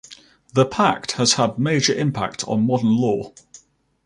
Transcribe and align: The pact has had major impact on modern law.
The 0.53 0.65
pact 0.65 1.11
has 1.17 1.33
had 1.33 1.59
major 1.59 1.93
impact 1.93 2.43
on 2.47 2.65
modern 2.65 2.95
law. 2.97 3.33